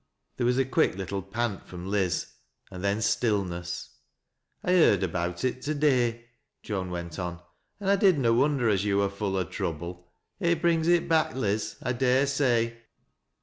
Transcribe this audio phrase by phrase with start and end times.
[0.37, 2.25] There was a quick little pant from Liz,
[2.71, 3.97] and then still ness."
[4.63, 6.25] I heard about it to day,"
[6.63, 7.39] Joan went on,"
[7.79, 10.11] an' I did na wonder as yo' wur full o' trouble.
[10.39, 12.81] It brings it back, Liz, I dai e say."